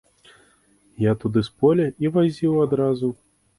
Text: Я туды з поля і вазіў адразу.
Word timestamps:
Я 1.09 1.13
туды 1.25 1.39
з 1.49 1.53
поля 1.61 1.87
і 2.07 2.13
вазіў 2.17 2.53
адразу. 2.67 3.15